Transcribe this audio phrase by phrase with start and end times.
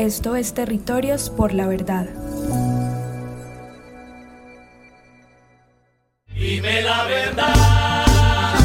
[0.00, 2.08] Esto es Territorios por la Verdad.
[6.28, 8.56] Dime la verdad,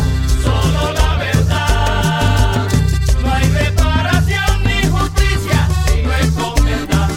[0.41, 2.67] solo la verdad.
[3.21, 7.09] No hay reparación ni justicia si no es con verdad.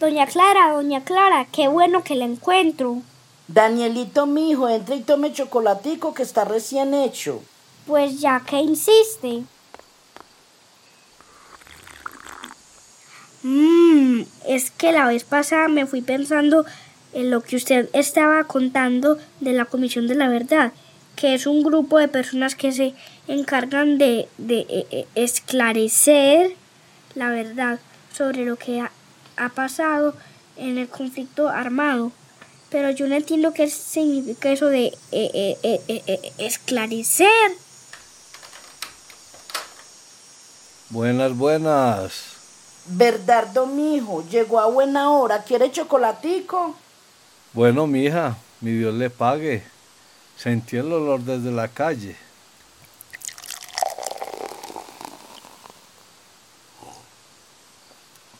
[0.00, 3.02] Doña Clara, doña Clara, qué bueno que la encuentro.
[3.46, 7.42] Danielito, mi hijo, entra y tome chocolatico que está recién hecho.
[7.86, 9.42] Pues ya que insiste.
[14.46, 16.64] Es que la vez pasada me fui pensando
[17.12, 20.72] en lo que usted estaba contando de la Comisión de la Verdad,
[21.16, 22.94] que es un grupo de personas que se
[23.28, 26.52] encargan de, de eh, eh, esclarecer
[27.14, 27.78] la verdad
[28.12, 28.90] sobre lo que ha,
[29.54, 30.14] pasado
[30.56, 32.12] en el conflicto armado.
[32.70, 37.28] Pero yo no entiendo qué significa eso de eh, esclarecer.
[40.90, 42.33] Buenas, buenas.
[42.86, 45.42] Verdardo, mi hijo, llegó a buena hora.
[45.42, 46.74] ¿Quiere chocolatico?
[47.54, 49.62] Bueno, mija, mi Dios le pague.
[50.36, 52.16] Sentí el olor desde la calle.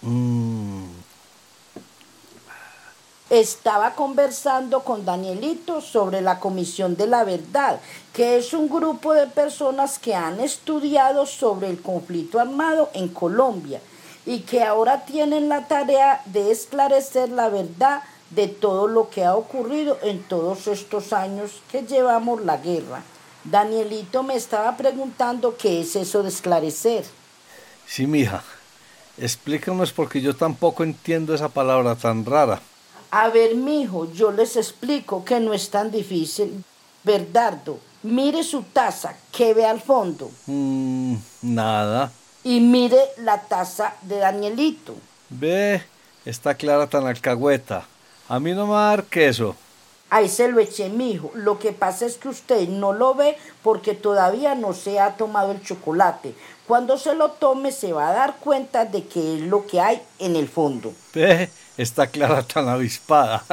[0.02, 0.84] Mm,
[3.30, 7.80] Estaba conversando con Danielito sobre la Comisión de la Verdad,
[8.12, 13.80] que es un grupo de personas que han estudiado sobre el conflicto armado en Colombia
[14.26, 19.34] y que ahora tienen la tarea de esclarecer la verdad de todo lo que ha
[19.36, 23.02] ocurrido en todos estos años que llevamos la guerra.
[23.44, 27.04] Danielito me estaba preguntando qué es eso de esclarecer.
[27.86, 28.42] sí, mija.
[29.16, 32.60] Explícanos porque yo tampoco entiendo esa palabra tan rara.
[33.12, 36.64] A ver, mijo, yo les explico que no es tan difícil.
[37.04, 42.10] Verdardo, mire su taza que ve al fondo Mm, nada.
[42.44, 44.94] Y mire la taza de Danielito.
[45.30, 45.82] Ve,
[46.24, 47.86] está clara tan alcahueta.
[48.28, 49.56] A mí no me va queso.
[50.14, 51.32] Ahí se lo eché, mijo.
[51.34, 55.50] Lo que pasa es que usted no lo ve porque todavía no se ha tomado
[55.50, 56.36] el chocolate.
[56.68, 60.00] Cuando se lo tome se va a dar cuenta de qué es lo que hay
[60.20, 60.92] en el fondo.
[61.12, 63.44] Ve, está clara tan avispada.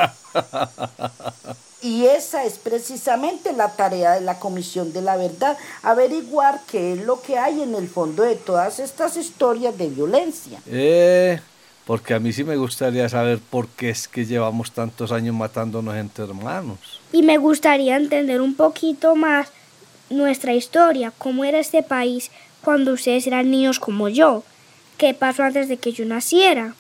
[1.81, 6.99] Y esa es precisamente la tarea de la Comisión de la Verdad, averiguar qué es
[6.99, 10.61] lo que hay en el fondo de todas estas historias de violencia.
[10.67, 11.41] eh,
[11.85, 15.95] porque a mí sí me gustaría saber por qué es que llevamos tantos años matándonos
[15.95, 16.99] entre hermanos.
[17.11, 19.49] Y me gustaría entender un poquito más
[20.09, 22.31] nuestra historia, cómo era este país
[22.61, 24.43] cuando ustedes eran niños como yo,
[24.97, 26.75] qué pasó antes de que yo naciera.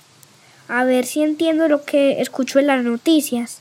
[0.67, 3.59] A ver si entiendo lo que escucho en las noticias.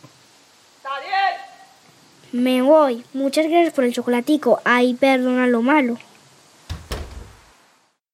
[2.32, 3.04] Me voy.
[3.12, 4.60] Muchas gracias por el chocolatico.
[4.64, 5.98] Ay, perdona lo malo.